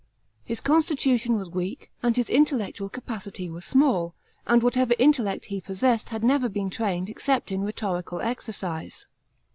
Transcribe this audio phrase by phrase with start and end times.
[0.25, 4.15] * His constitution was weak, and his intellectual capacity was small;
[4.47, 9.05] and whatever intellect he possessed had never heen trained, except in rhetorical exercise.